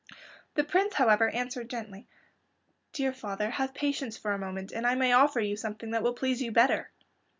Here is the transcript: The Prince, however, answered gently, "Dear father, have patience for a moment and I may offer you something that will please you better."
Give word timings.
The 0.55 0.63
Prince, 0.63 0.95
however, 0.95 1.29
answered 1.29 1.69
gently, 1.69 2.07
"Dear 2.91 3.13
father, 3.13 3.51
have 3.51 3.75
patience 3.75 4.17
for 4.17 4.31
a 4.33 4.39
moment 4.39 4.71
and 4.71 4.87
I 4.87 4.95
may 4.95 5.11
offer 5.13 5.39
you 5.41 5.55
something 5.55 5.91
that 5.91 6.01
will 6.01 6.13
please 6.15 6.41
you 6.41 6.51
better." 6.51 6.89